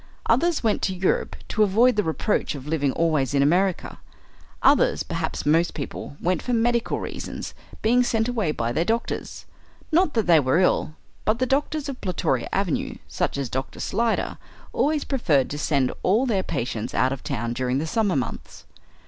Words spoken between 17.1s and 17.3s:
of